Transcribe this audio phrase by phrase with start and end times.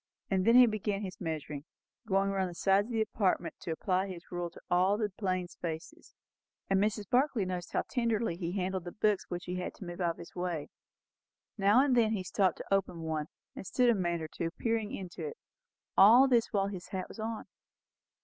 [0.31, 1.69] And then he began his measurements,
[2.07, 5.47] going round the sides of the apartment to apply his rule to all the plain
[5.47, 6.15] spaces;
[6.71, 7.07] and Mrs.
[7.07, 10.17] Barclay noticed how tenderly he handled the books which he had to move out of
[10.17, 10.69] his way.
[11.55, 14.91] Now and then he stopped to open one, and stood a minute or two peering
[14.91, 15.37] into it.
[15.95, 17.45] All this while his hat was on.